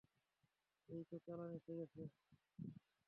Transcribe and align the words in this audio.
এইতো 0.89 1.15
চালান 1.25 1.49
এসে 1.57 1.73
গেছে। 1.79 2.01